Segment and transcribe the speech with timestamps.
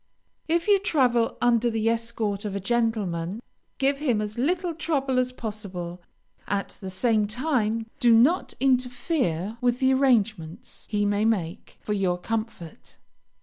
[0.47, 3.39] If you travel under the escort of a gentleman,
[3.77, 6.01] give him as little trouble as possible;
[6.47, 12.17] at the same time, do not interfere with the arrangements he may make for your
[12.17, 12.97] comfort.